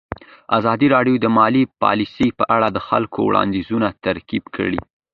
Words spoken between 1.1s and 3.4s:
د مالي پالیسي په اړه د خلکو